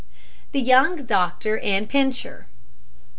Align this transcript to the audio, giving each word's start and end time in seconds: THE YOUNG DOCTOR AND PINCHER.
THE 0.51 0.61
YOUNG 0.61 1.05
DOCTOR 1.05 1.59
AND 1.59 1.87
PINCHER. 1.87 2.47